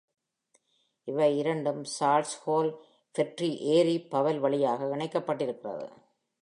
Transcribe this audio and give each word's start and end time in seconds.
இவை 1.07 1.27
இரண்டும் 1.37 1.83
Charles 1.97 2.35
Hall 2.43 2.71
Ferry 3.15 3.51
ஏரி 3.75 3.95
பவல் 4.13 4.39
வழியாக 4.39 4.97
இணைக்கப்பட்டிருக்கிறது. 4.97 5.87